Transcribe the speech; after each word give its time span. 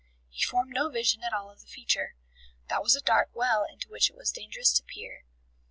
He 0.31 0.43
formed 0.43 0.73
no 0.73 0.89
vision 0.89 1.21
at 1.21 1.31
all 1.31 1.51
of 1.51 1.59
the 1.61 1.67
future: 1.67 2.15
that 2.69 2.81
was 2.81 2.95
a 2.95 3.01
dark 3.01 3.29
well 3.35 3.67
into 3.71 3.87
which 3.91 4.09
it 4.09 4.15
was 4.15 4.31
dangerous 4.31 4.73
to 4.73 4.83
peer. 4.83 5.25